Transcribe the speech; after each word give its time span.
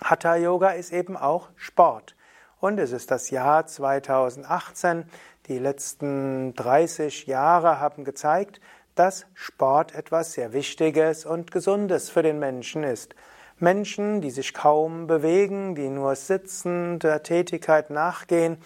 Hatha 0.03 0.35
Yoga 0.35 0.71
ist 0.71 0.91
eben 0.91 1.15
auch 1.15 1.49
Sport. 1.55 2.15
Und 2.59 2.79
es 2.79 2.91
ist 2.91 3.11
das 3.11 3.29
Jahr 3.29 3.65
2018. 3.65 5.05
Die 5.47 5.59
letzten 5.59 6.53
30 6.55 7.27
Jahre 7.27 7.79
haben 7.79 8.03
gezeigt, 8.03 8.61
dass 8.95 9.25
Sport 9.33 9.93
etwas 9.93 10.33
sehr 10.33 10.53
Wichtiges 10.53 11.25
und 11.25 11.51
Gesundes 11.51 12.09
für 12.09 12.23
den 12.23 12.39
Menschen 12.39 12.83
ist. 12.83 13.13
Menschen, 13.59 14.21
die 14.21 14.31
sich 14.31 14.53
kaum 14.53 15.07
bewegen, 15.07 15.75
die 15.75 15.89
nur 15.89 16.15
sitzend 16.15 17.03
der 17.03 17.23
Tätigkeit 17.23 17.89
nachgehen, 17.89 18.57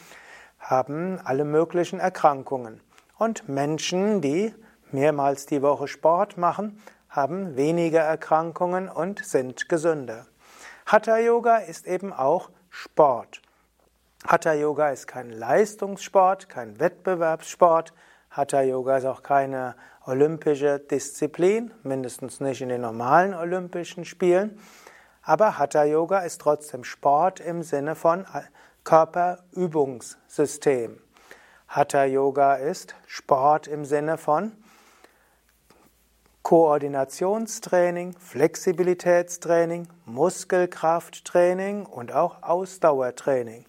haben 0.59 1.19
alle 1.23 1.45
möglichen 1.45 1.99
Erkrankungen. 1.99 2.81
Und 3.17 3.49
Menschen, 3.49 4.21
die 4.21 4.53
mehrmals 4.91 5.45
die 5.45 5.61
Woche 5.61 5.87
Sport 5.87 6.37
machen, 6.37 6.81
haben 7.09 7.55
weniger 7.55 8.01
Erkrankungen 8.01 8.87
und 8.89 9.23
sind 9.25 9.67
gesünder. 9.67 10.25
Hatha 10.85 11.17
Yoga 11.17 11.57
ist 11.57 11.87
eben 11.87 12.13
auch 12.13 12.49
Sport. 12.69 13.41
Hatha 14.27 14.53
Yoga 14.53 14.89
ist 14.89 15.07
kein 15.07 15.31
Leistungssport, 15.31 16.49
kein 16.49 16.77
Wettbewerbssport. 16.79 17.93
Hatha 18.29 18.61
Yoga 18.61 18.97
ist 18.97 19.05
auch 19.05 19.23
keine 19.23 19.75
olympische 20.05 20.77
Disziplin, 20.79 21.71
mindestens 21.83 22.41
nicht 22.41 22.61
in 22.61 22.69
den 22.69 22.81
normalen 22.81 23.33
Olympischen 23.33 24.05
Spielen. 24.05 24.59
Aber 25.23 25.58
Hatha 25.58 25.85
Yoga 25.85 26.19
ist 26.19 26.41
trotzdem 26.41 26.83
Sport 26.83 27.39
im 27.39 27.63
Sinne 27.63 27.95
von 27.95 28.27
Körperübungssystem. 28.83 30.99
Hatha 31.69 32.03
Yoga 32.03 32.55
ist 32.55 32.95
Sport 33.08 33.67
im 33.67 33.85
Sinne 33.85 34.17
von 34.17 34.52
Koordinationstraining, 36.43 38.17
Flexibilitätstraining, 38.17 39.87
Muskelkrafttraining 40.05 41.85
und 41.85 42.11
auch 42.11 42.43
Ausdauertraining. 42.43 43.68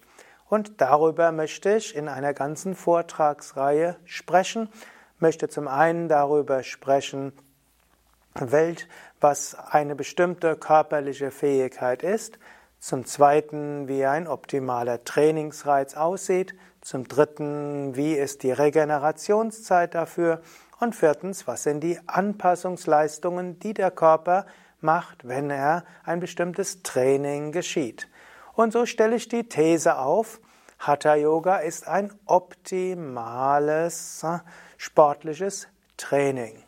Und 0.51 0.81
darüber 0.81 1.31
möchte 1.31 1.77
ich 1.77 1.95
in 1.95 2.09
einer 2.09 2.33
ganzen 2.33 2.75
Vortragsreihe 2.75 3.95
sprechen. 4.03 4.67
Möchte 5.17 5.47
zum 5.47 5.69
einen 5.69 6.09
darüber 6.09 6.61
sprechen, 6.63 7.31
Welt, 8.33 8.89
was 9.21 9.55
eine 9.55 9.95
bestimmte 9.95 10.57
körperliche 10.57 11.31
Fähigkeit 11.31 12.03
ist. 12.03 12.37
Zum 12.79 13.05
zweiten, 13.05 13.87
wie 13.87 14.05
ein 14.05 14.27
optimaler 14.27 15.05
Trainingsreiz 15.05 15.95
aussieht. 15.95 16.53
Zum 16.81 17.07
dritten, 17.07 17.95
wie 17.95 18.15
ist 18.15 18.43
die 18.43 18.51
Regenerationszeit 18.51 19.95
dafür? 19.95 20.41
Und 20.81 20.97
viertens, 20.97 21.47
was 21.47 21.63
sind 21.63 21.79
die 21.79 21.97
Anpassungsleistungen, 22.07 23.57
die 23.59 23.73
der 23.73 23.89
Körper 23.89 24.45
macht, 24.81 25.25
wenn 25.25 25.49
er 25.49 25.85
ein 26.03 26.19
bestimmtes 26.19 26.83
Training 26.83 27.53
geschieht? 27.53 28.10
Und 28.53 28.73
so 28.73 28.85
stelle 28.85 29.15
ich 29.15 29.27
die 29.27 29.47
These 29.47 29.97
auf, 29.97 30.39
Hatha 30.79 31.15
Yoga 31.15 31.57
ist 31.57 31.87
ein 31.87 32.11
optimales 32.25 34.23
äh, 34.23 34.39
sportliches 34.77 35.67
Training. 35.95 36.63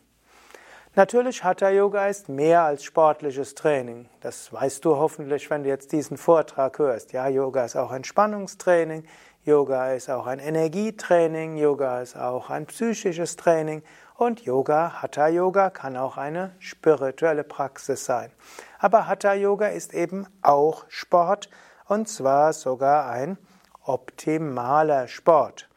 Natürlich, 0.95 1.43
Hatha 1.43 1.69
Yoga 1.69 2.05
ist 2.05 2.29
mehr 2.29 2.61
als 2.61 2.83
sportliches 2.83 3.55
Training. 3.55 4.07
Das 4.21 4.53
weißt 4.53 4.85
du 4.85 4.97
hoffentlich, 4.97 5.49
wenn 5.49 5.63
du 5.63 5.69
jetzt 5.69 5.91
diesen 5.91 6.17
Vortrag 6.17 6.77
hörst. 6.77 7.11
Ja, 7.13 7.27
Yoga 7.27 7.65
ist 7.65 7.75
auch 7.75 7.89
ein 7.89 8.03
Spannungstraining, 8.03 9.03
Yoga 9.43 9.93
ist 9.93 10.11
auch 10.11 10.27
ein 10.27 10.37
Energietraining, 10.37 11.57
Yoga 11.57 12.01
ist 12.01 12.15
auch 12.15 12.51
ein 12.51 12.67
psychisches 12.67 13.35
Training 13.35 13.81
und 14.15 14.41
Yoga, 14.41 15.01
Hatha 15.01 15.27
Yoga 15.27 15.71
kann 15.71 15.97
auch 15.97 16.17
eine 16.17 16.55
spirituelle 16.59 17.43
Praxis 17.43 18.05
sein. 18.05 18.31
Aber 18.77 19.07
Hatha 19.07 19.33
Yoga 19.33 19.69
ist 19.69 19.95
eben 19.95 20.27
auch 20.43 20.85
Sport 20.87 21.49
und 21.87 22.07
zwar 22.07 22.53
sogar 22.53 23.09
ein 23.09 23.37
optimaler 23.85 25.07
Sport. 25.07 25.67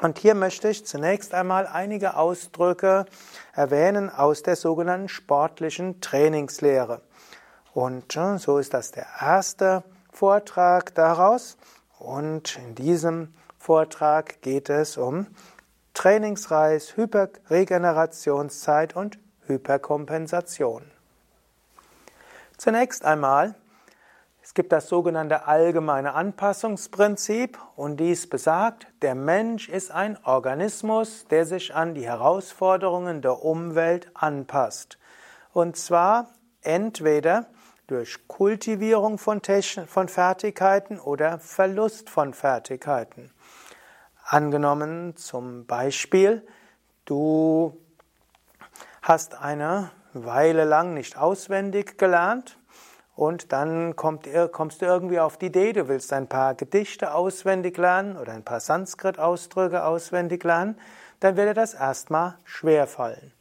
Und 0.00 0.18
hier 0.18 0.34
möchte 0.34 0.68
ich 0.68 0.86
zunächst 0.86 1.34
einmal 1.34 1.66
einige 1.66 2.16
Ausdrücke 2.16 3.04
erwähnen 3.52 4.08
aus 4.08 4.42
der 4.42 4.56
sogenannten 4.56 5.10
sportlichen 5.10 6.00
Trainingslehre. 6.00 7.02
Und 7.74 8.16
äh, 8.16 8.38
so 8.38 8.58
ist 8.58 8.74
das 8.74 8.92
der 8.92 9.06
erste 9.20 9.82
Vortrag 10.10 10.94
daraus. 10.94 11.58
Und 11.98 12.56
in 12.56 12.74
diesem 12.74 13.34
Vortrag 13.58 14.40
geht 14.40 14.70
es 14.70 14.96
um 14.96 15.26
Trainingsreis, 15.94 16.96
Hyperregenerationszeit 16.96 18.96
und 18.96 19.18
Hyperkompensation. 19.46 20.90
Zunächst 22.56 23.04
einmal 23.04 23.54
es 24.52 24.54
gibt 24.54 24.72
das 24.72 24.90
sogenannte 24.90 25.46
allgemeine 25.46 26.12
Anpassungsprinzip 26.12 27.58
und 27.74 27.96
dies 27.96 28.28
besagt, 28.28 28.86
der 29.00 29.14
Mensch 29.14 29.70
ist 29.70 29.90
ein 29.90 30.22
Organismus, 30.26 31.24
der 31.30 31.46
sich 31.46 31.74
an 31.74 31.94
die 31.94 32.04
Herausforderungen 32.04 33.22
der 33.22 33.42
Umwelt 33.42 34.10
anpasst. 34.12 34.98
Und 35.54 35.78
zwar 35.78 36.34
entweder 36.60 37.46
durch 37.86 38.28
Kultivierung 38.28 39.16
von, 39.16 39.40
Techn 39.40 39.86
von 39.86 40.06
Fertigkeiten 40.06 41.00
oder 41.00 41.38
Verlust 41.38 42.10
von 42.10 42.34
Fertigkeiten. 42.34 43.30
Angenommen 44.22 45.16
zum 45.16 45.64
Beispiel, 45.64 46.46
du 47.06 47.80
hast 49.00 49.34
eine 49.34 49.92
Weile 50.12 50.64
lang 50.64 50.92
nicht 50.92 51.16
auswendig 51.16 51.96
gelernt, 51.96 52.58
und 53.14 53.52
dann 53.52 53.96
kommt, 53.96 54.28
kommst 54.52 54.82
du 54.82 54.86
irgendwie 54.86 55.20
auf 55.20 55.36
die 55.36 55.46
Idee, 55.46 55.72
du 55.72 55.88
willst 55.88 56.12
ein 56.12 56.28
paar 56.28 56.54
Gedichte 56.54 57.14
auswendig 57.14 57.76
lernen 57.76 58.16
oder 58.16 58.32
ein 58.32 58.44
paar 58.44 58.60
Sanskrit-Ausdrücke 58.60 59.84
auswendig 59.84 60.44
lernen, 60.44 60.78
dann 61.20 61.36
wird 61.36 61.48
dir 61.48 61.54
das 61.54 61.74
erstmal 61.74 62.38
schwer 62.44 62.86
fallen. 62.86 63.32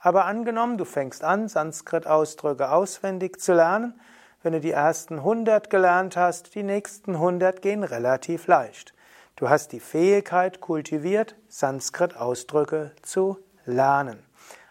Aber 0.00 0.24
angenommen, 0.24 0.78
du 0.78 0.84
fängst 0.84 1.22
an, 1.22 1.48
Sanskrit-Ausdrücke 1.48 2.70
auswendig 2.70 3.40
zu 3.40 3.52
lernen, 3.52 4.00
wenn 4.42 4.54
du 4.54 4.60
die 4.60 4.70
ersten 4.70 5.16
100 5.18 5.68
gelernt 5.68 6.16
hast, 6.16 6.54
die 6.54 6.62
nächsten 6.62 7.14
100 7.14 7.60
gehen 7.60 7.84
relativ 7.84 8.46
leicht. 8.46 8.94
Du 9.36 9.48
hast 9.48 9.72
die 9.72 9.80
Fähigkeit 9.80 10.60
kultiviert, 10.60 11.36
Sanskrit-Ausdrücke 11.48 12.92
zu 13.02 13.38
lernen. 13.66 14.18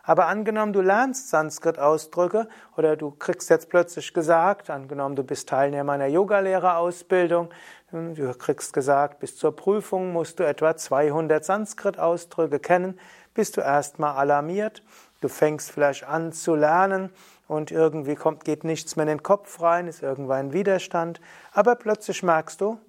Aber 0.09 0.25
angenommen, 0.25 0.73
du 0.73 0.81
lernst 0.81 1.29
Sanskrit-Ausdrücke 1.29 2.47
oder 2.75 2.97
du 2.97 3.11
kriegst 3.11 3.47
jetzt 3.51 3.69
plötzlich 3.69 4.11
gesagt, 4.11 4.71
angenommen, 4.71 5.15
du 5.15 5.23
bist 5.23 5.47
Teilnehmer 5.47 5.91
einer 5.91 6.07
Yogalehrerausbildung, 6.07 7.51
du 7.91 8.33
kriegst 8.33 8.73
gesagt, 8.73 9.19
bis 9.19 9.37
zur 9.37 9.55
Prüfung 9.55 10.11
musst 10.11 10.39
du 10.39 10.47
etwa 10.47 10.75
200 10.75 11.45
Sanskrit-Ausdrücke 11.45 12.57
kennen, 12.57 12.99
bist 13.35 13.55
du 13.55 13.61
erstmal 13.61 14.15
alarmiert, 14.15 14.81
du 15.21 15.27
fängst 15.27 15.69
vielleicht 15.71 16.05
an 16.05 16.33
zu 16.33 16.55
lernen 16.55 17.11
und 17.47 17.69
irgendwie 17.69 18.15
kommt, 18.15 18.45
geht 18.45 18.63
nichts 18.63 18.95
mehr 18.95 19.03
in 19.03 19.09
den 19.09 19.21
Kopf 19.21 19.61
rein, 19.61 19.87
ist 19.87 20.01
irgendwann 20.01 20.47
ein 20.47 20.53
Widerstand, 20.53 21.21
aber 21.53 21.75
plötzlich 21.75 22.23
merkst 22.23 22.61
du, 22.61 22.79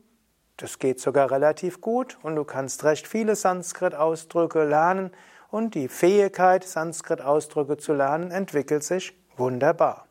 das 0.57 0.79
geht 0.79 1.01
sogar 1.01 1.31
relativ 1.31 1.83
gut 1.83 2.17
und 2.23 2.35
du 2.37 2.45
kannst 2.45 2.83
recht 2.85 3.07
viele 3.07 3.37
Sanskrit-Ausdrücke 3.37 4.65
lernen 4.65 5.11
und 5.51 5.75
die 5.75 5.89
Fähigkeit, 5.89 6.65
Sanskrit-Ausdrücke 6.65 7.77
zu 7.77 7.93
lernen, 7.93 8.31
entwickelt 8.31 8.85
sich 8.85 9.17
wunderbar. 9.37 10.07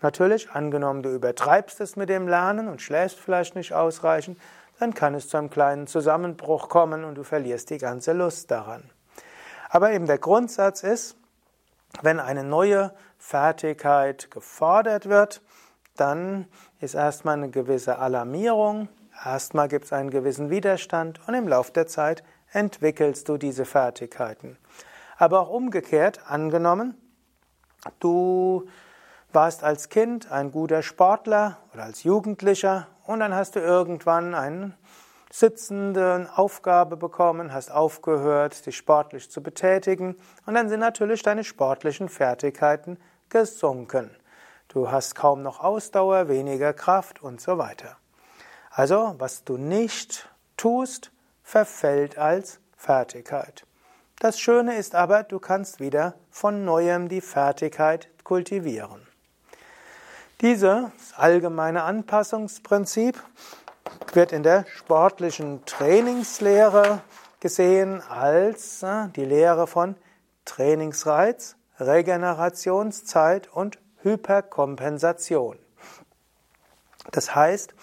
Natürlich, 0.00 0.50
angenommen, 0.50 1.02
du 1.02 1.14
übertreibst 1.14 1.80
es 1.80 1.96
mit 1.96 2.08
dem 2.08 2.28
Lernen 2.28 2.68
und 2.68 2.82
schläfst 2.82 3.18
vielleicht 3.18 3.54
nicht 3.54 3.72
ausreichend, 3.72 4.38
dann 4.78 4.92
kann 4.92 5.14
es 5.14 5.28
zu 5.28 5.36
einem 5.36 5.50
kleinen 5.50 5.86
Zusammenbruch 5.86 6.68
kommen 6.68 7.04
und 7.04 7.14
du 7.14 7.22
verlierst 7.22 7.70
die 7.70 7.78
ganze 7.78 8.12
Lust 8.12 8.50
daran. 8.50 8.90
Aber 9.70 9.92
eben 9.92 10.06
der 10.06 10.18
Grundsatz 10.18 10.82
ist, 10.82 11.16
wenn 12.02 12.20
eine 12.20 12.44
neue 12.44 12.92
Fertigkeit 13.18 14.30
gefordert 14.30 15.08
wird, 15.08 15.42
dann 15.96 16.46
ist 16.80 16.94
erstmal 16.94 17.36
eine 17.36 17.50
gewisse 17.50 17.98
Alarmierung, 17.98 18.88
erstmal 19.24 19.68
gibt 19.68 19.84
es 19.86 19.92
einen 19.92 20.10
gewissen 20.10 20.50
Widerstand 20.50 21.20
und 21.28 21.34
im 21.34 21.46
Laufe 21.46 21.72
der 21.72 21.86
Zeit 21.86 22.24
entwickelst 22.54 23.28
du 23.28 23.36
diese 23.36 23.64
Fertigkeiten. 23.64 24.56
Aber 25.16 25.40
auch 25.40 25.50
umgekehrt 25.50 26.20
angenommen, 26.26 26.96
du 28.00 28.66
warst 29.32 29.64
als 29.64 29.88
Kind 29.88 30.30
ein 30.30 30.52
guter 30.52 30.82
Sportler 30.82 31.58
oder 31.72 31.84
als 31.84 32.04
Jugendlicher 32.04 32.88
und 33.06 33.20
dann 33.20 33.34
hast 33.34 33.56
du 33.56 33.60
irgendwann 33.60 34.34
eine 34.34 34.72
sitzende 35.30 36.30
Aufgabe 36.36 36.96
bekommen, 36.96 37.52
hast 37.52 37.72
aufgehört, 37.72 38.64
dich 38.66 38.76
sportlich 38.76 39.30
zu 39.30 39.42
betätigen 39.42 40.16
und 40.46 40.54
dann 40.54 40.68
sind 40.68 40.80
natürlich 40.80 41.22
deine 41.22 41.42
sportlichen 41.42 42.08
Fertigkeiten 42.08 42.98
gesunken. 43.28 44.10
Du 44.68 44.90
hast 44.90 45.16
kaum 45.16 45.42
noch 45.42 45.60
Ausdauer, 45.60 46.28
weniger 46.28 46.72
Kraft 46.72 47.22
und 47.22 47.40
so 47.40 47.58
weiter. 47.58 47.96
Also, 48.70 49.14
was 49.18 49.44
du 49.44 49.56
nicht 49.56 50.28
tust, 50.56 51.10
verfällt 51.44 52.18
als 52.18 52.58
Fertigkeit. 52.76 53.64
Das 54.18 54.40
Schöne 54.40 54.76
ist 54.76 54.96
aber, 54.96 55.22
du 55.22 55.38
kannst 55.38 55.78
wieder 55.78 56.14
von 56.30 56.64
neuem 56.64 57.08
die 57.08 57.20
Fertigkeit 57.20 58.08
kultivieren. 58.24 59.06
Dieses 60.40 60.90
allgemeine 61.16 61.84
Anpassungsprinzip 61.84 63.22
wird 64.12 64.32
in 64.32 64.42
der 64.42 64.64
sportlichen 64.66 65.64
Trainingslehre 65.66 67.02
gesehen 67.40 68.02
als 68.08 68.82
äh, 68.82 69.08
die 69.14 69.24
Lehre 69.24 69.66
von 69.66 69.96
Trainingsreiz, 70.44 71.56
Regenerationszeit 71.78 73.48
und 73.52 73.78
Hyperkompensation. 74.02 75.58
Das 77.12 77.34
heißt, 77.34 77.74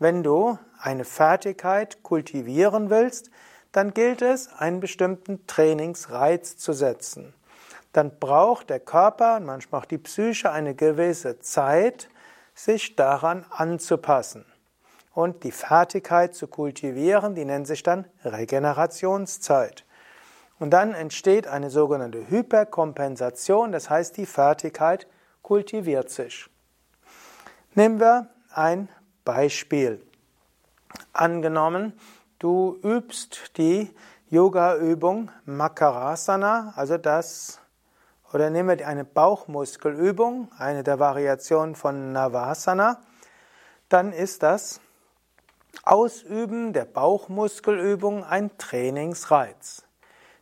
wenn 0.00 0.24
du 0.24 0.58
eine 0.78 1.04
Fertigkeit 1.04 2.02
kultivieren 2.02 2.90
willst, 2.90 3.30
dann 3.70 3.94
gilt 3.94 4.22
es, 4.22 4.52
einen 4.52 4.80
bestimmten 4.80 5.46
Trainingsreiz 5.46 6.56
zu 6.56 6.72
setzen. 6.72 7.34
Dann 7.92 8.18
braucht 8.18 8.70
der 8.70 8.80
Körper 8.80 9.36
und 9.36 9.44
manchmal 9.44 9.82
auch 9.82 9.84
die 9.84 9.98
Psyche 9.98 10.50
eine 10.50 10.74
gewisse 10.74 11.38
Zeit, 11.40 12.08
sich 12.54 12.96
daran 12.96 13.44
anzupassen. 13.50 14.44
Und 15.12 15.44
die 15.44 15.52
Fertigkeit 15.52 16.34
zu 16.34 16.48
kultivieren, 16.48 17.34
die 17.34 17.44
nennt 17.44 17.66
sich 17.66 17.82
dann 17.82 18.06
Regenerationszeit. 18.24 19.84
Und 20.58 20.70
dann 20.70 20.94
entsteht 20.94 21.46
eine 21.46 21.70
sogenannte 21.70 22.30
Hyperkompensation, 22.30 23.72
das 23.72 23.90
heißt, 23.90 24.16
die 24.16 24.26
Fertigkeit 24.26 25.06
kultiviert 25.42 26.10
sich. 26.10 26.48
Nehmen 27.74 28.00
wir 28.00 28.28
ein 28.52 28.88
Beispiel. 29.24 30.04
Angenommen, 31.12 31.92
du 32.38 32.78
übst 32.82 33.56
die 33.56 33.94
Yoga-Übung 34.28 35.30
Makarasana, 35.44 36.72
also 36.76 36.98
das, 36.98 37.60
oder 38.32 38.50
nehmen 38.50 38.78
wir 38.78 38.86
eine 38.86 39.04
Bauchmuskelübung, 39.04 40.50
eine 40.56 40.82
der 40.84 40.98
Variationen 40.98 41.74
von 41.74 42.12
Navasana, 42.12 43.00
dann 43.88 44.12
ist 44.12 44.42
das 44.42 44.80
Ausüben 45.82 46.72
der 46.72 46.84
Bauchmuskelübung 46.84 48.24
ein 48.24 48.56
Trainingsreiz. 48.58 49.84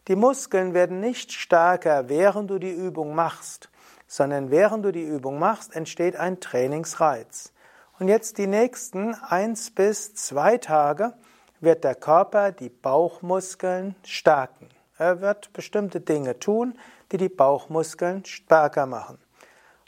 Die 0.08 0.16
Muskeln 0.16 0.74
werden 0.74 1.00
nicht 1.00 1.32
stärker, 1.32 2.08
während 2.08 2.50
du 2.50 2.58
die 2.58 2.72
Übung 2.72 3.14
machst, 3.14 3.68
sondern 4.06 4.50
während 4.50 4.84
du 4.84 4.92
die 4.92 5.04
Übung 5.04 5.38
machst, 5.38 5.76
entsteht 5.76 6.16
ein 6.16 6.40
Trainingsreiz. 6.40 7.52
Und 7.98 8.06
jetzt 8.06 8.38
die 8.38 8.46
nächsten 8.46 9.14
eins 9.14 9.72
bis 9.72 10.14
zwei 10.14 10.56
Tage 10.56 11.14
wird 11.60 11.82
der 11.82 11.96
Körper 11.96 12.52
die 12.52 12.68
Bauchmuskeln 12.68 13.96
stärken. 14.04 14.68
Er 14.98 15.20
wird 15.20 15.52
bestimmte 15.52 16.00
Dinge 16.00 16.38
tun, 16.38 16.78
die 17.10 17.16
die 17.16 17.28
Bauchmuskeln 17.28 18.24
stärker 18.24 18.86
machen. 18.86 19.18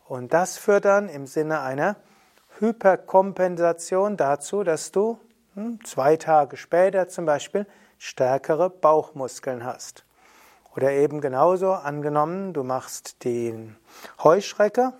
Und 0.06 0.32
das 0.32 0.58
führt 0.58 0.86
dann 0.86 1.08
im 1.08 1.28
Sinne 1.28 1.60
einer 1.60 1.96
Hyperkompensation 2.58 4.16
dazu, 4.16 4.64
dass 4.64 4.90
du 4.90 5.20
hm, 5.54 5.78
zwei 5.84 6.16
Tage 6.16 6.56
später 6.56 7.06
zum 7.08 7.26
Beispiel 7.26 7.64
stärkere 7.98 8.70
Bauchmuskeln 8.70 9.64
hast. 9.64 10.04
Oder 10.74 10.92
eben 10.92 11.20
genauso 11.20 11.72
angenommen, 11.72 12.54
du 12.54 12.64
machst 12.64 13.22
die 13.22 13.72
Heuschrecke 14.22 14.94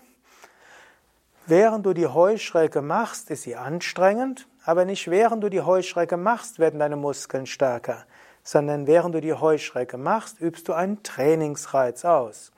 Während 1.47 1.87
du 1.87 1.95
die 1.95 2.07
Heuschrecke 2.07 2.83
machst, 2.83 3.31
ist 3.31 3.43
sie 3.43 3.57
anstrengend, 3.57 4.47
aber 4.65 4.85
nicht 4.85 5.11
während 5.11 5.43
du 5.43 5.49
die 5.49 5.63
Heuschrecke 5.63 6.17
machst, 6.17 6.59
werden 6.59 6.79
deine 6.81 6.97
Muskeln 6.97 7.47
stärker, 7.47 8.05
sondern 8.43 8.87
während 8.87 9.15
du 9.15 9.21
die 9.21 9.35
Heuschrecke 9.35 9.97
machst, 9.97 10.41
übst 10.41 10.69
du 10.69 10.75
einen 10.75 11.03
Trainingsreiz 11.03 12.05
aus. 12.05 12.53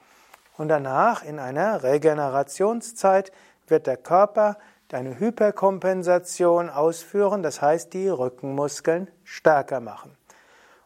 Und 0.59 0.69
danach, 0.69 1.25
in 1.25 1.39
einer 1.39 1.83
Regenerationszeit, 1.83 3.33
wird 3.69 3.87
der 3.87 3.97
Körper 3.97 4.59
deine 4.89 5.19
Hyperkompensation 5.19 6.69
ausführen, 6.69 7.43
das 7.43 7.63
heißt 7.63 7.95
die 7.95 8.09
Rückenmuskeln 8.09 9.11
stärker 9.25 9.81
machen. 9.81 10.17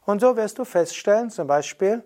Und 0.05 0.21
so 0.21 0.37
wirst 0.37 0.59
du 0.59 0.65
feststellen, 0.65 1.31
zum 1.31 1.49
Beispiel, 1.49 2.05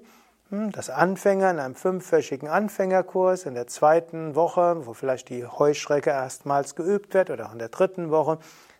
hm, 0.50 0.72
dass 0.72 0.90
Anfänger 0.90 1.50
in 1.50 1.58
einem 1.60 1.74
fünfwöchigen 1.76 2.48
Anfängerkurs 2.48 3.46
in 3.46 3.54
der 3.54 3.68
zweiten 3.68 4.34
Woche, 4.34 4.84
wo 4.84 4.94
vielleicht 4.94 5.28
die 5.28 5.46
Heuschrecke 5.46 6.10
erstmals 6.10 6.74
geübt 6.74 7.14
wird, 7.14 7.30
oder 7.30 7.46
auch 7.46 7.52
in 7.52 7.60
der 7.60 7.68
dritten 7.68 8.10
Woche, 8.10 8.38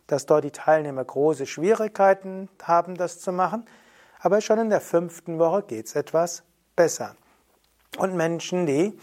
dass 0.09 0.27
dort 0.27 0.43
die 0.43 0.50
Teilnehmer 0.50 1.05
große 1.05 1.47
Schwierigkeiten 1.47 2.49
haben, 2.62 2.97
das 2.97 3.21
zu 3.21 3.33
machen. 3.33 3.65
Aber 4.19 4.41
schon 4.41 4.59
in 4.59 4.71
der 4.71 4.81
fünften 4.81 5.39
Woche 5.39 5.62
geht 5.62 5.87
es 5.87 5.95
etwas 5.95 6.43
besser. 6.75 7.15
Und 7.99 8.17
Menschen, 8.17 8.67
die 8.67 8.99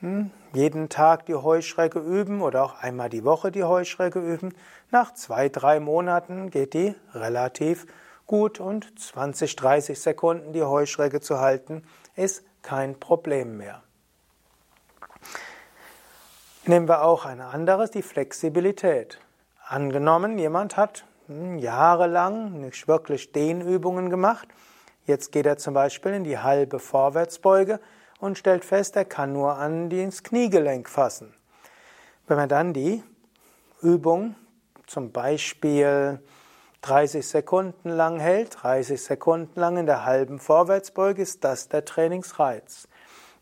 hm, 0.00 0.30
jeden 0.52 0.90
Tag 0.90 1.26
die 1.26 1.34
Heuschrecke 1.34 2.00
üben 2.00 2.42
oder 2.42 2.64
auch 2.64 2.82
einmal 2.82 3.08
die 3.08 3.24
Woche 3.24 3.50
die 3.50 3.64
Heuschrecke 3.64 4.18
üben, 4.18 4.54
nach 4.90 5.14
zwei, 5.14 5.48
drei 5.48 5.80
Monaten 5.80 6.50
geht 6.50 6.74
die 6.74 6.94
relativ 7.14 7.86
gut 8.26 8.60
und 8.60 8.98
20, 8.98 9.56
30 9.56 9.98
Sekunden 9.98 10.52
die 10.52 10.62
Heuschrecke 10.62 11.20
zu 11.20 11.40
halten, 11.40 11.82
ist 12.16 12.44
kein 12.62 12.98
Problem 12.98 13.56
mehr. 13.56 13.82
Nehmen 16.66 16.88
wir 16.88 17.02
auch 17.02 17.24
ein 17.24 17.40
anderes, 17.40 17.90
die 17.90 18.02
Flexibilität. 18.02 19.18
Angenommen, 19.66 20.38
jemand 20.38 20.76
hat 20.76 21.04
hm, 21.26 21.58
jahrelang 21.58 22.60
nicht 22.60 22.86
wirklich 22.86 23.32
Dehnübungen 23.32 24.10
gemacht. 24.10 24.48
Jetzt 25.06 25.32
geht 25.32 25.46
er 25.46 25.56
zum 25.56 25.74
Beispiel 25.74 26.12
in 26.12 26.24
die 26.24 26.38
halbe 26.38 26.78
Vorwärtsbeuge 26.78 27.80
und 28.20 28.36
stellt 28.36 28.64
fest, 28.64 28.96
er 28.96 29.04
kann 29.04 29.32
nur 29.32 29.56
an 29.56 29.88
das 29.88 30.22
Kniegelenk 30.22 30.88
fassen. 30.88 31.34
Wenn 32.26 32.36
man 32.36 32.48
dann 32.48 32.72
die 32.72 33.02
Übung 33.80 34.36
zum 34.86 35.10
Beispiel 35.10 36.20
30 36.82 37.26
Sekunden 37.26 37.90
lang 37.90 38.18
hält, 38.18 38.62
30 38.62 39.02
Sekunden 39.02 39.60
lang 39.60 39.76
in 39.76 39.86
der 39.86 40.04
halben 40.04 40.38
Vorwärtsbeuge, 40.38 41.22
ist 41.22 41.44
das 41.44 41.68
der 41.68 41.84
Trainingsreiz. 41.84 42.88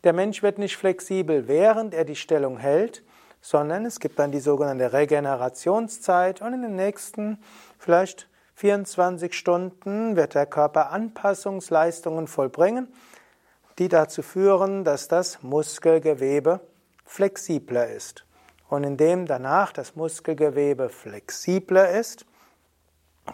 Der 0.03 0.13
Mensch 0.13 0.43
wird 0.43 0.57
nicht 0.57 0.77
flexibel, 0.77 1.47
während 1.47 1.93
er 1.93 2.05
die 2.05 2.15
Stellung 2.15 2.57
hält, 2.57 3.03
sondern 3.41 3.85
es 3.85 3.99
gibt 3.99 4.19
dann 4.19 4.31
die 4.31 4.39
sogenannte 4.39 4.91
Regenerationszeit 4.91 6.41
und 6.41 6.53
in 6.53 6.61
den 6.61 6.75
nächsten 6.75 7.41
vielleicht 7.77 8.27
24 8.55 9.33
Stunden 9.33 10.17
wird 10.17 10.35
der 10.35 10.45
Körper 10.45 10.91
Anpassungsleistungen 10.91 12.27
vollbringen. 12.27 12.87
die 13.77 13.87
dazu 13.87 14.21
führen, 14.21 14.83
dass 14.83 15.07
das 15.07 15.41
Muskelgewebe 15.41 16.59
flexibler 17.05 17.87
ist. 17.89 18.25
Und 18.67 18.83
indem 18.83 19.25
danach 19.25 19.71
das 19.71 19.95
Muskelgewebe 19.95 20.89
flexibler 20.89 21.89
ist, 21.89 22.25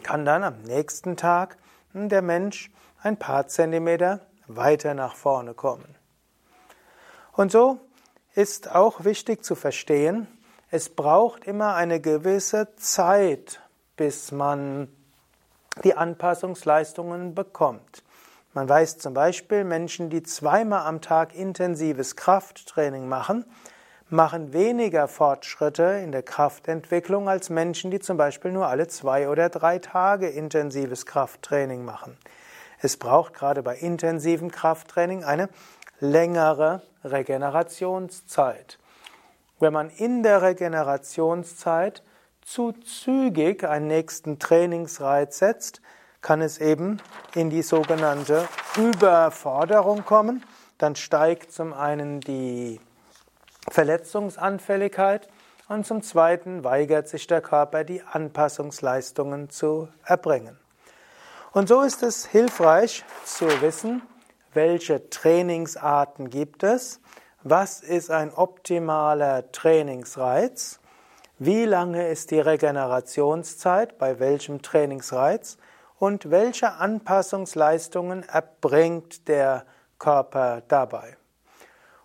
kann 0.03 0.25
dann 0.25 0.43
am 0.43 0.61
nächsten 0.63 1.17
Tag 1.17 1.57
der 1.93 2.21
Mensch 2.21 2.71
ein 3.01 3.17
paar 3.17 3.47
Zentimeter 3.47 4.21
weiter 4.47 4.93
nach 4.93 5.15
vorne 5.15 5.53
kommen. 5.53 5.95
Und 7.33 7.51
so 7.51 7.79
ist 8.33 8.73
auch 8.73 9.03
wichtig 9.03 9.43
zu 9.43 9.55
verstehen, 9.55 10.27
es 10.71 10.89
braucht 10.89 11.45
immer 11.45 11.75
eine 11.75 12.01
gewisse 12.01 12.75
Zeit, 12.75 13.61
bis 13.95 14.31
man 14.31 14.89
die 15.83 15.95
Anpassungsleistungen 15.95 17.35
bekommt. 17.35 18.03
Man 18.53 18.67
weiß 18.67 18.97
zum 18.97 19.13
Beispiel, 19.13 19.63
Menschen, 19.63 20.09
die 20.09 20.23
zweimal 20.23 20.85
am 20.85 21.01
Tag 21.01 21.35
intensives 21.35 22.15
Krafttraining 22.15 23.07
machen, 23.07 23.45
machen 24.09 24.53
weniger 24.53 25.07
Fortschritte 25.07 26.01
in 26.03 26.11
der 26.11 26.23
Kraftentwicklung 26.23 27.27
als 27.27 27.49
Menschen, 27.49 27.91
die 27.91 27.99
zum 27.99 28.17
Beispiel 28.17 28.51
nur 28.51 28.67
alle 28.67 28.87
zwei 28.87 29.29
oder 29.29 29.49
drei 29.49 29.79
Tage 29.79 30.27
intensives 30.27 31.05
Krafttraining 31.05 31.83
machen. 31.83 32.17
Es 32.79 32.97
braucht 32.97 33.33
gerade 33.33 33.63
bei 33.63 33.75
intensivem 33.75 34.51
Krafttraining 34.51 35.23
eine 35.23 35.49
längere 35.99 36.83
Regenerationszeit. 37.03 38.77
Wenn 39.59 39.73
man 39.73 39.89
in 39.89 40.21
der 40.21 40.41
Regenerationszeit 40.41 42.03
zu 42.41 42.73
zügig 42.73 43.63
einen 43.63 43.87
nächsten 43.87 44.37
Trainingsreiz 44.37 45.39
setzt, 45.39 45.81
kann 46.21 46.41
es 46.41 46.59
eben 46.59 47.01
in 47.33 47.49
die 47.49 47.61
sogenannte 47.61 48.47
Überforderung 48.77 50.05
kommen. 50.05 50.43
Dann 50.77 50.95
steigt 50.95 51.51
zum 51.51 51.73
einen 51.73 52.19
die 52.19 52.79
Verletzungsanfälligkeit 53.69 55.27
und 55.67 55.85
zum 55.85 56.01
Zweiten 56.01 56.63
weigert 56.63 57.07
sich 57.07 57.27
der 57.27 57.41
Körper, 57.41 57.83
die 57.83 58.01
Anpassungsleistungen 58.01 59.49
zu 59.49 59.89
erbringen. 60.03 60.59
Und 61.51 61.69
so 61.69 61.81
ist 61.81 62.03
es 62.03 62.25
hilfreich 62.25 63.03
zu 63.23 63.45
wissen, 63.61 64.01
welche 64.53 65.09
Trainingsarten 65.09 66.29
gibt 66.29 66.63
es, 66.63 66.99
was 67.43 67.81
ist 67.81 68.11
ein 68.11 68.33
optimaler 68.33 69.51
Trainingsreiz, 69.51 70.79
wie 71.37 71.65
lange 71.65 72.07
ist 72.07 72.31
die 72.31 72.39
Regenerationszeit 72.39 73.97
bei 73.97 74.19
welchem 74.19 74.61
Trainingsreiz 74.61 75.57
und 75.97 76.31
welche 76.31 76.73
Anpassungsleistungen 76.73 78.23
erbringt 78.23 79.27
der 79.27 79.65
Körper 79.99 80.61
dabei. 80.67 81.17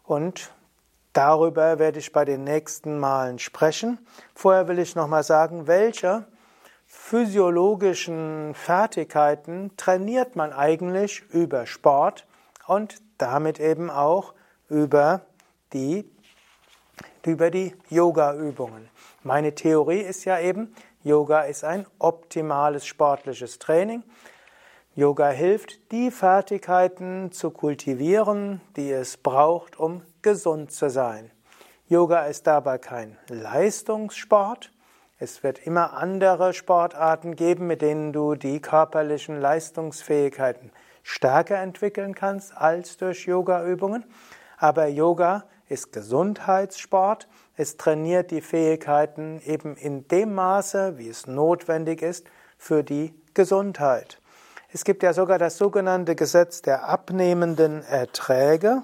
Und 0.04 0.50
Darüber 1.12 1.78
werde 1.78 1.98
ich 1.98 2.12
bei 2.12 2.24
den 2.24 2.44
nächsten 2.44 2.98
Malen 2.98 3.38
sprechen. 3.38 3.98
Vorher 4.34 4.68
will 4.68 4.78
ich 4.78 4.94
nochmal 4.94 5.24
sagen, 5.24 5.66
welche 5.66 6.24
physiologischen 6.86 8.54
Fertigkeiten 8.54 9.76
trainiert 9.76 10.36
man 10.36 10.52
eigentlich 10.52 11.22
über 11.30 11.66
Sport 11.66 12.26
und 12.66 12.96
damit 13.18 13.60
eben 13.60 13.90
auch 13.90 14.34
über 14.68 15.22
die, 15.72 16.08
über 17.24 17.50
die 17.50 17.74
Yoga-Übungen. 17.88 18.88
Meine 19.22 19.54
Theorie 19.54 20.00
ist 20.00 20.24
ja 20.24 20.38
eben, 20.38 20.74
Yoga 21.02 21.42
ist 21.42 21.64
ein 21.64 21.86
optimales 21.98 22.86
sportliches 22.86 23.58
Training. 23.58 24.02
Yoga 24.94 25.30
hilft, 25.30 25.92
die 25.92 26.10
Fertigkeiten 26.10 27.32
zu 27.32 27.50
kultivieren, 27.50 28.60
die 28.76 28.90
es 28.90 29.16
braucht, 29.16 29.78
um 29.78 30.02
gesund 30.22 30.72
zu 30.72 30.90
sein. 30.90 31.30
Yoga 31.86 32.26
ist 32.26 32.46
dabei 32.46 32.78
kein 32.78 33.16
Leistungssport. 33.28 34.70
Es 35.18 35.42
wird 35.42 35.66
immer 35.66 35.94
andere 35.94 36.54
Sportarten 36.54 37.36
geben, 37.36 37.66
mit 37.66 37.82
denen 37.82 38.12
du 38.12 38.36
die 38.36 38.60
körperlichen 38.60 39.40
Leistungsfähigkeiten 39.40 40.70
stärker 41.02 41.58
entwickeln 41.58 42.14
kannst 42.14 42.56
als 42.56 42.96
durch 42.96 43.26
Yoga-Übungen. 43.26 44.04
Aber 44.56 44.86
Yoga 44.86 45.44
ist 45.68 45.92
Gesundheitssport. 45.92 47.28
Es 47.56 47.76
trainiert 47.76 48.30
die 48.30 48.40
Fähigkeiten 48.40 49.40
eben 49.44 49.76
in 49.76 50.06
dem 50.08 50.34
Maße, 50.34 50.98
wie 50.98 51.08
es 51.08 51.26
notwendig 51.26 52.02
ist 52.02 52.26
für 52.56 52.82
die 52.84 53.14
Gesundheit. 53.34 54.20
Es 54.72 54.84
gibt 54.84 55.02
ja 55.02 55.12
sogar 55.12 55.38
das 55.38 55.58
sogenannte 55.58 56.14
Gesetz 56.14 56.62
der 56.62 56.88
abnehmenden 56.88 57.82
Erträge 57.82 58.82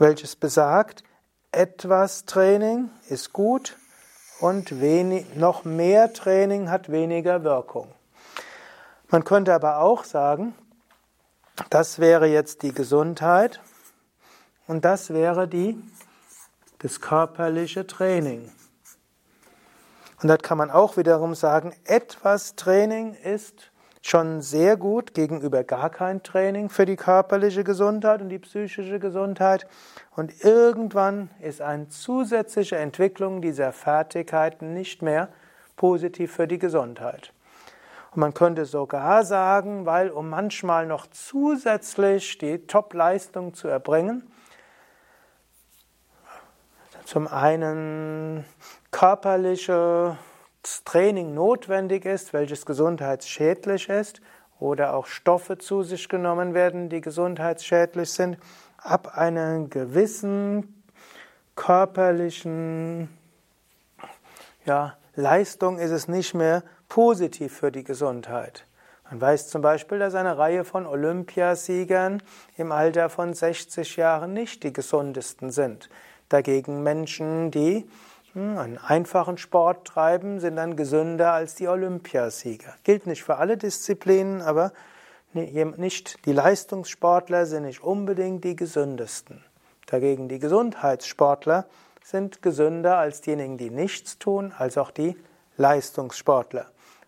welches 0.00 0.34
besagt, 0.34 1.04
etwas 1.52 2.24
Training 2.24 2.90
ist 3.08 3.32
gut 3.32 3.76
und 4.40 4.80
wenig, 4.80 5.34
noch 5.34 5.64
mehr 5.64 6.12
Training 6.12 6.70
hat 6.70 6.90
weniger 6.90 7.44
Wirkung. 7.44 7.92
Man 9.08 9.24
könnte 9.24 9.54
aber 9.54 9.78
auch 9.78 10.04
sagen, 10.04 10.54
das 11.68 11.98
wäre 11.98 12.26
jetzt 12.26 12.62
die 12.62 12.72
Gesundheit 12.72 13.60
und 14.66 14.84
das 14.84 15.10
wäre 15.10 15.46
die, 15.46 15.78
das 16.78 17.00
körperliche 17.00 17.86
Training. 17.86 18.50
Und 20.22 20.28
dort 20.28 20.42
kann 20.42 20.58
man 20.58 20.70
auch 20.70 20.96
wiederum 20.96 21.34
sagen, 21.34 21.74
etwas 21.84 22.54
Training 22.56 23.14
ist 23.14 23.69
schon 24.02 24.40
sehr 24.40 24.76
gut 24.76 25.14
gegenüber 25.14 25.62
gar 25.62 25.90
kein 25.90 26.22
Training 26.22 26.70
für 26.70 26.86
die 26.86 26.96
körperliche 26.96 27.64
Gesundheit 27.64 28.22
und 28.22 28.30
die 28.30 28.38
psychische 28.38 28.98
Gesundheit. 28.98 29.66
Und 30.16 30.42
irgendwann 30.42 31.30
ist 31.40 31.60
eine 31.60 31.88
zusätzliche 31.88 32.76
Entwicklung 32.76 33.42
dieser 33.42 33.72
Fertigkeiten 33.72 34.72
nicht 34.72 35.02
mehr 35.02 35.28
positiv 35.76 36.32
für 36.32 36.48
die 36.48 36.58
Gesundheit. 36.58 37.32
Und 38.12 38.20
man 38.20 38.34
könnte 38.34 38.64
sogar 38.64 39.24
sagen, 39.24 39.86
weil 39.86 40.10
um 40.10 40.28
manchmal 40.28 40.86
noch 40.86 41.06
zusätzlich 41.06 42.38
die 42.38 42.66
Top-Leistung 42.66 43.54
zu 43.54 43.68
erbringen, 43.68 44.30
zum 47.04 47.28
einen 47.28 48.44
körperliche 48.90 50.16
Training 50.62 51.34
notwendig 51.34 52.04
ist, 52.04 52.32
welches 52.32 52.66
gesundheitsschädlich 52.66 53.88
ist, 53.88 54.20
oder 54.58 54.94
auch 54.94 55.06
Stoffe 55.06 55.58
zu 55.58 55.82
sich 55.82 56.08
genommen 56.08 56.54
werden, 56.54 56.90
die 56.90 57.00
gesundheitsschädlich 57.00 58.10
sind, 58.10 58.36
ab 58.76 59.16
einer 59.16 59.60
gewissen 59.66 60.82
körperlichen 61.56 63.08
ja, 64.64 64.96
Leistung 65.14 65.78
ist 65.78 65.90
es 65.90 66.08
nicht 66.08 66.34
mehr 66.34 66.62
positiv 66.88 67.56
für 67.56 67.72
die 67.72 67.84
Gesundheit. 67.84 68.66
Man 69.10 69.20
weiß 69.20 69.48
zum 69.48 69.62
Beispiel, 69.62 69.98
dass 69.98 70.14
eine 70.14 70.38
Reihe 70.38 70.64
von 70.64 70.86
Olympiasiegern 70.86 72.22
im 72.56 72.70
Alter 72.70 73.08
von 73.08 73.34
60 73.34 73.96
Jahren 73.96 74.32
nicht 74.32 74.62
die 74.62 74.72
gesundesten 74.72 75.50
sind. 75.50 75.88
Dagegen 76.28 76.82
Menschen, 76.82 77.50
die 77.50 77.88
einen 78.34 78.78
einfachen 78.78 79.38
Sport 79.38 79.86
treiben, 79.88 80.40
sind 80.40 80.56
dann 80.56 80.76
gesünder 80.76 81.32
als 81.32 81.56
die 81.56 81.68
Olympiasieger. 81.68 82.74
Gilt 82.84 83.06
nicht 83.06 83.24
für 83.24 83.36
alle 83.36 83.56
Disziplinen, 83.56 84.40
aber 84.40 84.72
nicht 85.32 86.24
die 86.26 86.32
Leistungssportler 86.32 87.46
sind 87.46 87.64
nicht 87.64 87.82
unbedingt 87.82 88.44
die 88.44 88.56
gesündesten. 88.56 89.44
Dagegen 89.86 90.28
die 90.28 90.38
Gesundheitssportler 90.38 91.66
sind 92.02 92.42
gesünder 92.42 92.98
als 92.98 93.20
diejenigen, 93.20 93.58
die 93.58 93.70
nichts 93.70 94.18
tun, 94.18 94.52
als 94.56 94.78
auch 94.78 94.90
die 94.90 95.16
Leistungssportler. 95.56 96.66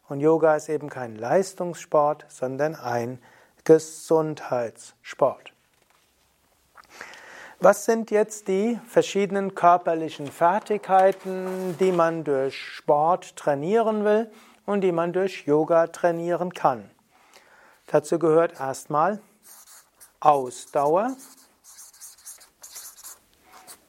Und 0.09 0.21
Yoga 0.21 0.57
ist 0.57 0.69
eben 0.69 0.89
kein 0.89 1.17
Leistungssport, 1.17 2.27
sondern 2.29 2.75
ein 2.75 3.19
Gesundheitssport. 3.65 5.52
Was 7.65 7.85
sind 7.85 8.11
jetzt 8.11 8.49
die 8.49 8.81
verschiedenen 8.89 9.55
körperlichen 9.55 10.27
Fertigkeiten, 10.27 11.77
die 11.79 11.93
man 11.93 12.25
durch 12.25 12.59
Sport 12.59 13.37
trainieren 13.37 14.05
will 14.05 14.29
und 14.67 14.81
die 14.81 14.91
man 14.91 15.13
durch 15.13 15.47
Yoga 15.47 15.87
trainieren 15.87 16.53
kann? 16.53 16.91
Dazu 17.87 18.19
gehört 18.19 18.59
erstmal 18.59 19.21
Ausdauer, 20.19 21.15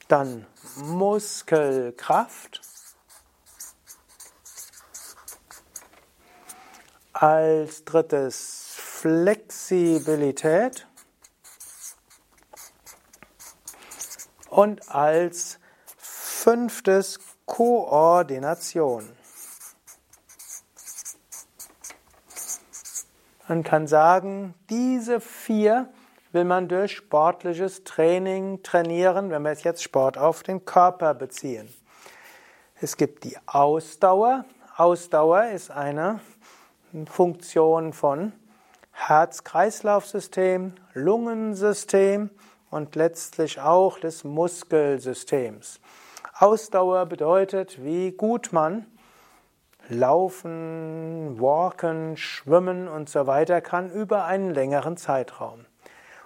dann 0.06 0.46
Muskelkraft, 0.76 2.60
als 7.12 7.84
drittes 7.84 8.76
Flexibilität, 8.76 10.86
Und 14.54 14.88
als 14.94 15.58
fünftes 15.96 17.18
Koordination. 17.44 19.10
Man 23.48 23.64
kann 23.64 23.88
sagen, 23.88 24.54
diese 24.70 25.20
vier 25.20 25.92
will 26.30 26.44
man 26.44 26.68
durch 26.68 26.92
sportliches 26.92 27.82
Training 27.82 28.62
trainieren, 28.62 29.30
wenn 29.30 29.42
wir 29.42 29.54
jetzt 29.54 29.82
Sport 29.82 30.18
auf 30.18 30.44
den 30.44 30.64
Körper 30.64 31.14
beziehen. 31.14 31.68
Es 32.80 32.96
gibt 32.96 33.24
die 33.24 33.36
Ausdauer. 33.46 34.44
Ausdauer 34.76 35.48
ist 35.48 35.72
eine 35.72 36.20
Funktion 37.06 37.92
von 37.92 38.32
Herz-Kreislauf-System, 38.92 40.74
Lungensystem 40.92 42.30
und 42.74 42.96
letztlich 42.96 43.60
auch 43.60 44.00
des 44.00 44.24
Muskelsystems. 44.24 45.80
Ausdauer 46.36 47.06
bedeutet, 47.06 47.82
wie 47.84 48.10
gut 48.10 48.52
man 48.52 48.86
laufen, 49.88 51.40
walken, 51.40 52.16
schwimmen 52.16 52.88
und 52.88 53.08
so 53.08 53.28
weiter 53.28 53.60
kann 53.60 53.90
über 53.90 54.24
einen 54.24 54.52
längeren 54.52 54.96
Zeitraum. 54.96 55.66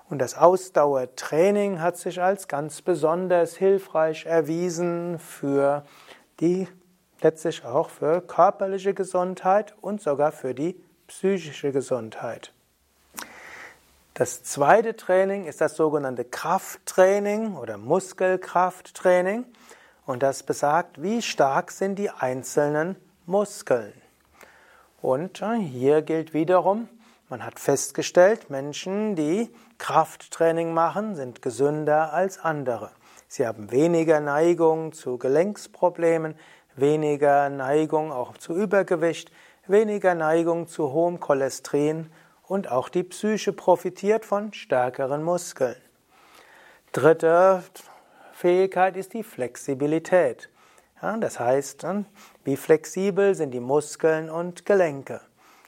Und 0.09 0.21
das 0.21 0.39
Ausdauertraining 0.39 1.83
hat 1.83 1.99
sich 1.99 2.23
als 2.23 2.49
ganz 2.49 2.81
besonders 2.81 3.57
hilfreich 3.57 4.25
erwiesen 4.25 5.19
für 5.19 5.85
die 6.41 6.67
letztlich 7.21 7.67
auch 7.67 7.91
für 7.91 8.23
körperliche 8.23 8.95
Gesundheit 8.95 9.75
und 9.83 10.01
sogar 10.01 10.33
für 10.33 10.55
die 10.55 10.81
psychische 11.09 11.73
Gesundheit. 11.73 12.55
Das 14.19 14.43
zweite 14.43 14.97
Training 14.97 15.47
ist 15.47 15.61
das 15.61 15.77
sogenannte 15.77 16.25
Krafttraining 16.25 17.55
oder 17.55 17.79
Muskelkrafttraining 17.79 19.45
und 20.07 20.25
das 20.25 20.43
besagt, 20.43 21.01
wie 21.01 21.23
stark 21.23 21.71
sind 21.71 22.01
die 22.01 22.11
einzelnen 22.11 22.97
Muskeln. 23.27 23.93
Und 25.01 25.41
äh, 25.41 25.59
hier 25.59 26.03
gilt 26.03 26.35
wiederum, 26.35 26.89
man 27.29 27.45
hat 27.45 27.61
festgestellt, 27.61 28.51
Menschen, 28.51 29.15
die 29.15 29.55
Krafttraining 29.79 30.75
machen, 30.75 31.15
sind 31.15 31.41
gesünder 31.41 32.13
als 32.13 32.41
andere. 32.41 32.91
Sie 33.29 33.47
haben 33.47 33.71
weniger 33.71 34.19
Neigung 34.19 34.95
zu 34.95 35.17
Gelenksproblemen, 35.19 36.35
weniger 36.75 37.51
Neigung 37.51 38.11
auch 38.11 38.37
zu 38.37 38.53
Übergewicht, 38.53 39.31
weniger 39.69 40.17
Neigung 40.17 40.67
zu 40.67 40.91
hohem 40.91 41.21
Cholesterin 41.21 42.11
und 42.49 42.71
auch 42.71 42.89
die 42.89 43.03
Psyche 43.03 43.53
profitiert 43.53 44.25
von 44.25 44.53
stärkeren 44.53 45.23
Muskeln. 45.23 45.77
Dritte 46.93 47.63
Fähigkeit 48.33 48.97
ist 48.97 49.13
die 49.13 49.23
Flexibilität. 49.23 50.49
Ja, 51.03 51.17
das 51.17 51.39
heißt, 51.39 51.87
wie 52.45 52.57
flexibel 52.57 53.35
sind 53.35 53.53
die 53.53 53.61
Muskeln 53.61 54.31
und 54.31 54.65
Gelenke. 54.67 55.21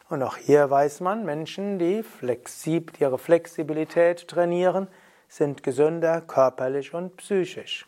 Und 0.09 0.25
auch 0.25 0.37
hier 0.37 0.69
weiß 0.69 1.01
man, 1.01 1.25
Menschen, 1.25 1.79
die 1.79 2.03
flexib 2.03 3.01
ihre 3.01 3.19
Flexibilität 3.19 4.27
trainieren, 4.27 4.89
sind 5.29 5.63
gesünder 5.63 6.21
körperlich 6.21 6.95
und 6.95 7.17
psychisch. 7.19 7.87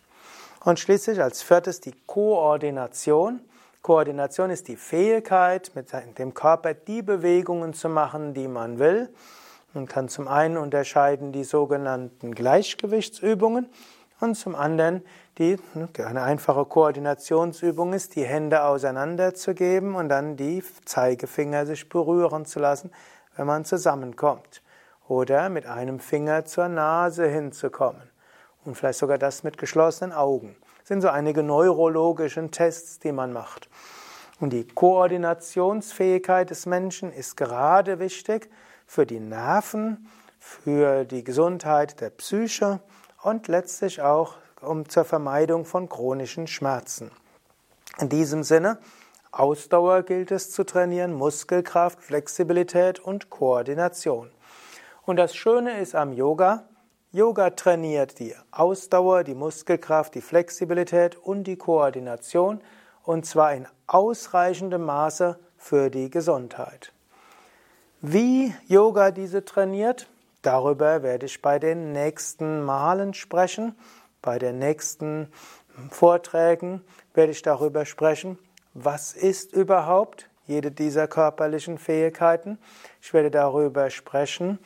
Und 0.64 0.78
schließlich 0.78 1.20
als 1.20 1.42
viertes 1.42 1.80
die 1.80 1.94
Koordination. 2.06 3.40
Koordination 3.82 4.50
ist 4.50 4.68
die 4.68 4.76
Fähigkeit, 4.76 5.72
mit 5.74 5.88
dem 6.16 6.34
Körper 6.34 6.72
die 6.72 7.02
Bewegungen 7.02 7.74
zu 7.74 7.88
machen, 7.88 8.32
die 8.32 8.46
man 8.46 8.78
will. 8.78 9.08
Man 9.74 9.86
kann 9.86 10.08
zum 10.08 10.28
einen 10.28 10.56
unterscheiden 10.56 11.32
die 11.32 11.42
sogenannten 11.42 12.32
Gleichgewichtsübungen 12.32 13.68
und 14.20 14.36
zum 14.36 14.54
anderen 14.54 15.02
die, 15.38 15.58
eine 15.98 16.22
einfache 16.22 16.64
Koordinationsübung 16.64 17.92
ist, 17.92 18.14
die 18.14 18.24
Hände 18.24 18.62
auseinanderzugeben 18.62 19.96
und 19.96 20.08
dann 20.08 20.36
die 20.36 20.62
Zeigefinger 20.84 21.66
sich 21.66 21.88
berühren 21.88 22.44
zu 22.44 22.60
lassen, 22.60 22.92
wenn 23.36 23.46
man 23.46 23.64
zusammenkommt. 23.64 24.62
Oder 25.08 25.48
mit 25.48 25.66
einem 25.66 25.98
Finger 25.98 26.44
zur 26.44 26.68
Nase 26.68 27.26
hinzukommen. 27.26 28.02
Und 28.64 28.76
vielleicht 28.76 29.00
sogar 29.00 29.18
das 29.18 29.42
mit 29.42 29.58
geschlossenen 29.58 30.12
Augen. 30.12 30.54
Sind 30.84 31.00
so 31.00 31.08
einige 31.08 31.42
neurologische 31.42 32.50
Tests, 32.50 32.98
die 32.98 33.12
man 33.12 33.32
macht. 33.32 33.68
Und 34.40 34.52
die 34.52 34.66
Koordinationsfähigkeit 34.66 36.50
des 36.50 36.66
Menschen 36.66 37.12
ist 37.12 37.36
gerade 37.36 37.98
wichtig 38.00 38.50
für 38.86 39.06
die 39.06 39.20
Nerven, 39.20 40.08
für 40.40 41.04
die 41.04 41.22
Gesundheit 41.22 42.00
der 42.00 42.10
Psyche 42.10 42.80
und 43.22 43.46
letztlich 43.46 44.02
auch 44.02 44.34
um 44.60 44.88
zur 44.88 45.04
Vermeidung 45.04 45.64
von 45.64 45.88
chronischen 45.88 46.46
Schmerzen. 46.46 47.10
In 47.98 48.08
diesem 48.08 48.42
Sinne, 48.42 48.78
Ausdauer 49.30 50.02
gilt 50.02 50.30
es 50.30 50.50
zu 50.50 50.64
trainieren, 50.64 51.14
Muskelkraft, 51.14 52.02
Flexibilität 52.02 53.00
und 53.00 53.30
Koordination. 53.30 54.30
Und 55.04 55.16
das 55.16 55.34
Schöne 55.34 55.80
ist 55.80 55.94
am 55.94 56.12
Yoga, 56.12 56.64
Yoga 57.14 57.50
trainiert 57.50 58.18
die 58.20 58.34
Ausdauer, 58.50 59.22
die 59.22 59.34
Muskelkraft, 59.34 60.14
die 60.14 60.22
Flexibilität 60.22 61.14
und 61.14 61.44
die 61.44 61.56
Koordination 61.56 62.62
und 63.04 63.26
zwar 63.26 63.52
in 63.52 63.68
ausreichendem 63.86 64.86
Maße 64.86 65.38
für 65.58 65.90
die 65.90 66.08
Gesundheit. 66.08 66.90
Wie 68.00 68.54
Yoga 68.66 69.10
diese 69.10 69.44
trainiert, 69.44 70.08
darüber 70.40 71.02
werde 71.02 71.26
ich 71.26 71.42
bei 71.42 71.58
den 71.58 71.92
nächsten 71.92 72.62
Malen 72.64 73.12
sprechen. 73.12 73.76
Bei 74.22 74.38
den 74.38 74.58
nächsten 74.58 75.30
Vorträgen 75.90 76.82
werde 77.12 77.32
ich 77.32 77.42
darüber 77.42 77.84
sprechen, 77.84 78.38
was 78.72 79.12
ist 79.12 79.52
überhaupt 79.52 80.30
jede 80.46 80.70
dieser 80.70 81.08
körperlichen 81.08 81.76
Fähigkeiten. 81.76 82.58
Ich 83.02 83.12
werde 83.12 83.30
darüber 83.30 83.90
sprechen, 83.90 84.58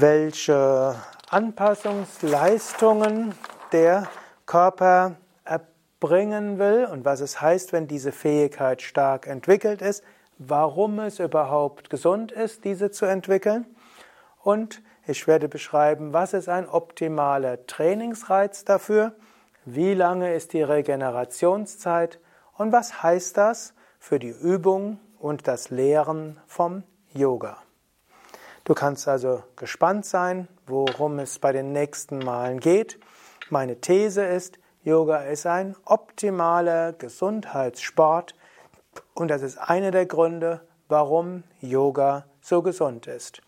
welche 0.00 0.96
Anpassungsleistungen 1.30 3.32
der 3.70 4.08
Körper 4.44 5.14
erbringen 5.44 6.58
will 6.58 6.88
und 6.90 7.04
was 7.04 7.20
es 7.20 7.40
heißt, 7.40 7.72
wenn 7.72 7.86
diese 7.86 8.10
Fähigkeit 8.10 8.82
stark 8.82 9.28
entwickelt 9.28 9.82
ist, 9.82 10.02
warum 10.38 10.98
es 10.98 11.20
überhaupt 11.20 11.90
gesund 11.90 12.32
ist, 12.32 12.64
diese 12.64 12.90
zu 12.90 13.06
entwickeln. 13.06 13.66
Und 14.42 14.82
ich 15.06 15.28
werde 15.28 15.48
beschreiben, 15.48 16.12
was 16.12 16.34
ist 16.34 16.48
ein 16.48 16.68
optimaler 16.68 17.64
Trainingsreiz 17.66 18.64
dafür, 18.64 19.14
wie 19.64 19.94
lange 19.94 20.34
ist 20.34 20.54
die 20.54 20.62
Regenerationszeit 20.62 22.18
und 22.54 22.72
was 22.72 23.00
heißt 23.02 23.36
das 23.36 23.74
für 24.00 24.18
die 24.18 24.30
Übung 24.30 24.98
und 25.20 25.46
das 25.46 25.70
Lehren 25.70 26.40
vom 26.46 26.82
Yoga. 27.12 27.58
Du 28.66 28.72
kannst 28.72 29.06
also 29.08 29.42
gespannt 29.56 30.06
sein, 30.06 30.48
worum 30.66 31.18
es 31.18 31.38
bei 31.38 31.52
den 31.52 31.72
nächsten 31.72 32.18
Malen 32.18 32.60
geht. 32.60 32.98
Meine 33.50 33.78
These 33.78 34.24
ist, 34.24 34.58
Yoga 34.82 35.18
ist 35.18 35.44
ein 35.44 35.76
optimaler 35.84 36.94
Gesundheitssport 36.94 38.34
und 39.12 39.28
das 39.28 39.42
ist 39.42 39.58
einer 39.58 39.90
der 39.90 40.06
Gründe, 40.06 40.62
warum 40.88 41.42
Yoga 41.60 42.24
so 42.40 42.62
gesund 42.62 43.06
ist. 43.06 43.42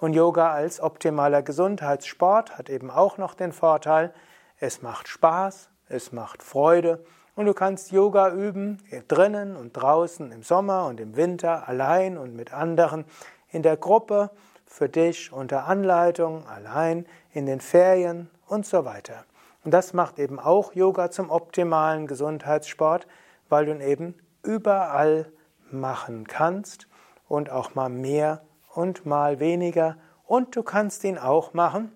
Und 0.00 0.12
Yoga 0.12 0.52
als 0.52 0.82
optimaler 0.82 1.40
Gesundheitssport 1.42 2.58
hat 2.58 2.68
eben 2.68 2.90
auch 2.90 3.16
noch 3.16 3.32
den 3.32 3.52
Vorteil, 3.52 4.12
es 4.58 4.82
macht 4.82 5.08
Spaß, 5.08 5.70
es 5.88 6.12
macht 6.12 6.42
Freude 6.42 7.02
und 7.36 7.46
du 7.46 7.54
kannst 7.54 7.90
Yoga 7.90 8.32
üben, 8.32 8.82
drinnen 9.08 9.56
und 9.56 9.72
draußen, 9.72 10.30
im 10.30 10.42
Sommer 10.42 10.84
und 10.88 11.00
im 11.00 11.16
Winter, 11.16 11.66
allein 11.66 12.18
und 12.18 12.36
mit 12.36 12.52
anderen, 12.52 13.06
in 13.50 13.62
der 13.62 13.78
Gruppe, 13.78 14.30
für 14.68 14.88
dich 14.88 15.32
unter 15.32 15.66
Anleitung, 15.66 16.46
allein, 16.46 17.06
in 17.32 17.46
den 17.46 17.60
Ferien 17.60 18.30
und 18.46 18.66
so 18.66 18.84
weiter. 18.84 19.24
Und 19.64 19.72
das 19.72 19.92
macht 19.92 20.18
eben 20.18 20.38
auch 20.38 20.74
Yoga 20.74 21.10
zum 21.10 21.30
optimalen 21.30 22.06
Gesundheitssport, 22.06 23.06
weil 23.48 23.66
du 23.66 23.72
ihn 23.72 23.80
eben 23.80 24.14
überall 24.42 25.32
machen 25.70 26.26
kannst 26.26 26.86
und 27.26 27.50
auch 27.50 27.74
mal 27.74 27.88
mehr 27.88 28.42
und 28.74 29.04
mal 29.06 29.40
weniger 29.40 29.96
und 30.26 30.54
du 30.54 30.62
kannst 30.62 31.02
ihn 31.04 31.18
auch 31.18 31.54
machen 31.54 31.90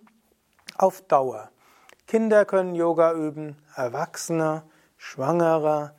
auf 0.77 1.03
Dauer. 1.03 1.51
Kinder 2.07 2.45
können 2.45 2.75
Yoga 2.75 3.13
üben, 3.13 3.57
Erwachsene, 3.77 4.65
Schwangere, 4.97 5.95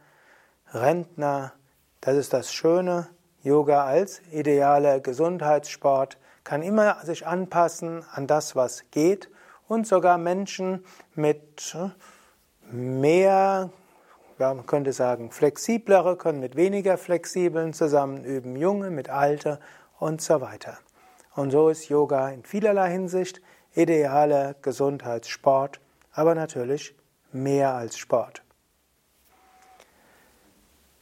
Rentner. 0.74 1.54
Das 2.02 2.16
ist 2.18 2.34
das 2.34 2.54
Schöne. 2.54 3.08
Yoga 3.42 3.86
als 3.86 4.22
idealer 4.32 5.00
Gesundheitssport 5.00 6.18
kann 6.44 6.62
immer 6.62 6.98
sich 7.04 7.26
anpassen 7.26 8.04
an 8.12 8.28
das, 8.28 8.56
was 8.56 8.90
geht 8.92 9.30
und 9.68 9.88
sogar 9.88 10.18
Menschen 10.18 10.86
mit 11.16 11.76
mehr, 12.72 13.70
ja, 14.40 14.54
man 14.54 14.66
könnte 14.66 14.94
sagen, 14.94 15.32
flexiblere 15.32 16.18
können 16.18 16.40
mit 16.40 16.56
weniger 16.56 16.98
flexiblen 16.98 17.74
zusammen 17.74 18.24
üben, 18.24 18.56
Junge 18.56 18.90
mit 18.90 19.10
Alte 19.10 19.60
und 20.00 20.22
so 20.22 20.42
weiter. 20.42 20.78
Und 21.36 21.52
so 21.52 21.70
ist 21.70 21.90
Yoga 21.90 22.30
in 22.30 22.44
vielerlei 22.44 22.92
Hinsicht 22.92 23.42
idealer 23.74 24.54
Gesundheitssport, 24.62 25.80
aber 26.12 26.36
natürlich 26.36 26.96
mehr 27.32 27.74
als 27.74 27.98
Sport. 27.98 28.44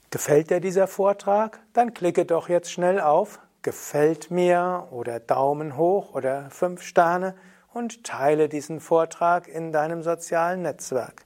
Gefällt 0.10 0.50
dir 0.50 0.60
dieser 0.60 0.88
Vortrag? 0.88 1.60
Dann 1.74 1.94
klicke 1.94 2.26
doch 2.26 2.50
jetzt 2.50 2.72
schnell 2.72 3.00
auf 3.00 3.40
gefällt 3.62 4.32
mir 4.32 4.88
oder 4.92 5.20
Daumen 5.20 5.78
hoch 5.78 6.16
oder 6.16 6.50
fünf 6.50 6.82
Sterne 6.82 7.36
und 7.74 8.04
teile 8.04 8.50
diesen 8.50 8.80
Vortrag 8.80 9.48
in 9.48 9.72
deinem 9.72 10.02
sozialen 10.04 10.64
Netzwerk. 10.64 11.26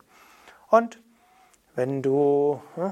Und 0.69 1.01
wenn 1.75 2.01
du 2.01 2.61
äh, 2.75 2.89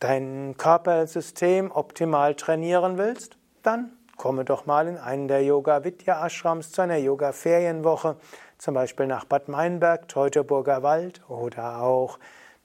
dein 0.00 0.54
Körpersystem 0.56 1.70
optimal 1.70 2.34
trainieren 2.34 2.98
willst, 2.98 3.36
dann 3.62 3.92
komme 4.16 4.44
doch 4.44 4.66
mal 4.66 4.88
in 4.88 4.98
einen 4.98 5.28
der 5.28 5.42
Yoga 5.42 5.84
Vidya 5.84 6.24
Ashrams 6.24 6.72
zu 6.72 6.82
einer 6.82 6.96
Yoga 6.96 7.32
Ferienwoche, 7.32 8.16
zum 8.58 8.74
Beispiel 8.74 9.06
nach 9.06 9.24
Bad 9.24 9.48
Meinberg, 9.48 10.08
Teutoburger 10.08 10.82
Wald 10.82 11.20
oder 11.28 11.82
auch 11.82 12.18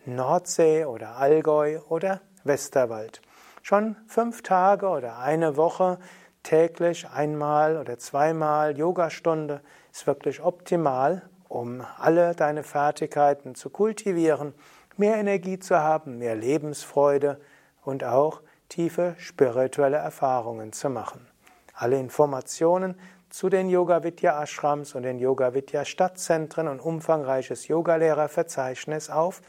Nordsee 0.06 0.86
oder 0.86 1.18
Allgäu 1.18 1.80
oder 1.90 2.22
Westerwald. 2.44 3.22
Schon 3.70 3.96
fünf 4.08 4.42
Tage 4.42 4.88
oder 4.88 5.20
eine 5.20 5.56
Woche 5.56 6.00
täglich 6.42 7.08
einmal 7.08 7.78
oder 7.78 8.00
zweimal 8.00 8.76
Yogastunde 8.76 9.62
ist 9.92 10.08
wirklich 10.08 10.42
optimal, 10.42 11.30
um 11.48 11.86
alle 12.00 12.34
deine 12.34 12.64
Fertigkeiten 12.64 13.54
zu 13.54 13.70
kultivieren, 13.70 14.56
mehr 14.98 15.18
Energie 15.18 15.60
zu 15.60 15.78
haben, 15.78 16.18
mehr 16.18 16.36
Lebensfreude 16.36 17.40
und 17.84 18.04
auch 18.04 18.42
tiefe 18.70 19.14
spirituelle 19.20 19.98
Erfahrungen 19.98 20.74
zu 20.74 20.90
machen. 20.90 21.28
Alle 21.76 22.00
Informationen 22.00 23.00
zu 23.30 23.50
den 23.50 23.70
Yoga 23.70 24.02
Vidya 24.02 24.42
Ashrams 24.42 24.96
und 24.96 25.04
den 25.04 25.20
Yoga 25.20 25.54
Vidya 25.54 25.86
Stadtzentren 25.86 26.68
und 26.68 26.80
umfangreiches 26.80 27.68
Yogalehrerverzeichnis 27.68 29.12
auf 29.12 29.44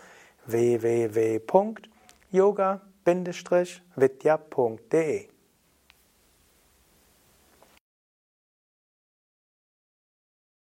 www.yoga-vidya.de 3.11 5.29